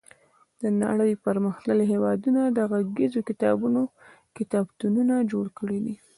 [0.61, 3.81] د نړۍ پرمختللي هېوادونو د غږیزو کتابونو
[4.37, 5.95] کتابتونونه جوړ کړي دي.